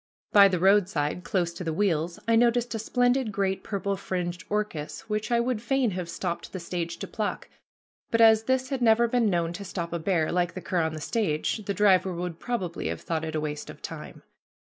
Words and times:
By 0.31 0.47
the 0.47 0.57
roadside, 0.57 1.23
close 1.23 1.53
to 1.53 1.63
the 1.63 1.71
wheels, 1.75 2.17
I 2.27 2.35
noticed 2.35 2.73
a 2.73 2.79
splendid 2.79 3.31
great 3.31 3.63
purple 3.63 3.95
fringed 3.95 4.43
orchis 4.49 5.01
which 5.01 5.29
I 5.31 5.39
would 5.39 5.61
fain 5.61 5.91
have 5.91 6.09
stopped 6.09 6.51
the 6.53 6.59
stage 6.59 6.97
to 6.97 7.07
pluck, 7.07 7.47
but 8.09 8.19
as 8.19 8.45
this 8.45 8.69
had 8.69 8.81
never 8.81 9.07
been 9.07 9.29
known 9.29 9.53
to 9.53 9.63
stop 9.63 9.93
a 9.93 9.99
bear, 9.99 10.31
like 10.31 10.55
the 10.55 10.59
cur 10.61 10.81
on 10.81 10.95
the 10.95 11.01
stage, 11.01 11.63
the 11.65 11.75
driver 11.75 12.13
would 12.15 12.39
probably 12.39 12.87
have 12.87 13.01
thought 13.01 13.23
it 13.23 13.35
a 13.35 13.39
waste 13.39 13.69
of 13.69 13.83
time. 13.83 14.23